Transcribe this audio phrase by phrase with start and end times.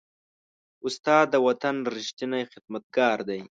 [0.87, 3.41] استاد د وطن ریښتینی خدمتګار دی.